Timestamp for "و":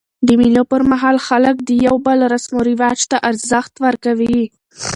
2.57-2.65